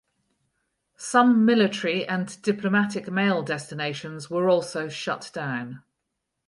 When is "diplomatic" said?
2.41-3.11